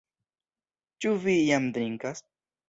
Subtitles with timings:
[1.05, 2.25] Ĉu vi jam drinkas?